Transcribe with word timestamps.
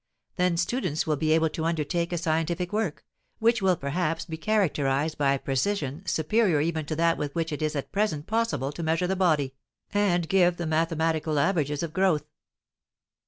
Then 0.35 0.57
students 0.57 1.05
will 1.05 1.15
be 1.15 1.31
able 1.31 1.49
to 1.49 1.65
undertake 1.65 2.11
a 2.11 2.17
scientific 2.17 2.73
work, 2.73 3.05
which 3.37 3.61
will 3.61 3.75
perhaps 3.75 4.25
be 4.25 4.35
characterized 4.35 5.15
by 5.15 5.33
a 5.33 5.37
precision 5.37 6.03
superior 6.07 6.59
even 6.59 6.87
to 6.87 6.95
that 6.95 7.19
with 7.19 7.35
which 7.35 7.51
it 7.51 7.61
is 7.61 7.75
at 7.75 7.91
present 7.91 8.25
possible 8.25 8.71
to 8.71 8.81
measure 8.81 9.05
the 9.05 9.15
body, 9.15 9.53
and 9.93 10.27
give 10.27 10.57
the 10.57 10.65
mathematical 10.65 11.37
averages 11.37 11.83
of 11.83 11.93
growth. 11.93 12.25